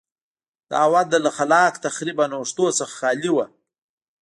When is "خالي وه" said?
2.99-3.45